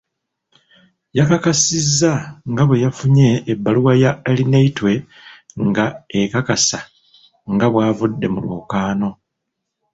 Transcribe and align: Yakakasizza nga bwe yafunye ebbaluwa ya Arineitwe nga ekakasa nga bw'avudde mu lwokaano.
Yakakasizza 1.17 2.11
nga 2.51 2.63
bwe 2.67 2.77
yafunye 2.85 3.27
ebbaluwa 3.51 3.93
ya 4.03 4.11
Arineitwe 4.29 4.91
nga 5.67 5.85
ekakasa 6.21 6.79
nga 7.53 7.65
bw'avudde 7.71 8.27
mu 8.33 8.39
lwokaano. 8.45 9.09